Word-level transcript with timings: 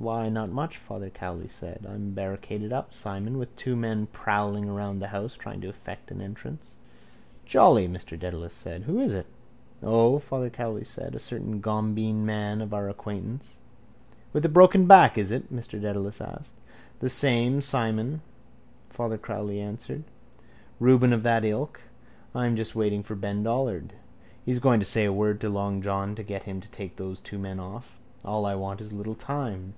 —Why 0.00 0.22
then 0.24 0.34
not 0.34 0.50
much, 0.52 0.76
Father 0.78 1.10
Cowley 1.10 1.48
said. 1.48 1.84
I'm 1.86 2.12
barricaded 2.12 2.72
up, 2.72 2.94
Simon, 2.94 3.36
with 3.36 3.54
two 3.56 3.74
men 3.74 4.06
prowling 4.06 4.68
around 4.68 5.00
the 5.00 5.08
house 5.08 5.34
trying 5.34 5.60
to 5.62 5.68
effect 5.68 6.12
an 6.12 6.20
entrance. 6.20 6.76
—Jolly, 7.44 7.88
Mr 7.88 8.16
Dedalus 8.18 8.54
said. 8.54 8.84
Who 8.84 9.00
is 9.00 9.12
it? 9.12 9.26
—O, 9.82 10.20
Father 10.20 10.50
Cowley 10.50 10.84
said. 10.84 11.14
A 11.14 11.18
certain 11.18 11.60
gombeen 11.60 12.24
man 12.24 12.62
of 12.62 12.72
our 12.72 12.88
acquaintance. 12.88 13.60
—With 14.32 14.44
a 14.44 14.48
broken 14.48 14.86
back, 14.86 15.18
is 15.18 15.32
it? 15.32 15.52
Mr 15.52 15.82
Dedalus 15.82 16.20
asked. 16.20 16.54
—The 17.00 17.10
same, 17.10 17.60
Simon, 17.60 18.20
Father 18.88 19.18
Cowley 19.18 19.60
answered. 19.60 20.04
Reuben 20.78 21.12
of 21.12 21.24
that 21.24 21.44
ilk. 21.44 21.80
I'm 22.36 22.54
just 22.54 22.76
waiting 22.76 23.02
for 23.02 23.16
Ben 23.16 23.42
Dollard. 23.42 23.94
He's 24.46 24.60
going 24.60 24.78
to 24.78 24.86
say 24.86 25.04
a 25.06 25.12
word 25.12 25.40
to 25.40 25.48
long 25.48 25.82
John 25.82 26.14
to 26.14 26.22
get 26.22 26.44
him 26.44 26.60
to 26.60 26.70
take 26.70 26.96
those 26.96 27.20
two 27.20 27.36
men 27.38 27.58
off. 27.58 27.98
All 28.24 28.46
I 28.46 28.54
want 28.54 28.80
is 28.80 28.92
a 28.92 28.96
little 28.96 29.16
time. 29.16 29.74